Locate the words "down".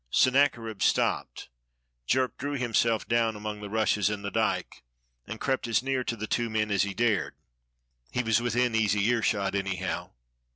3.07-3.35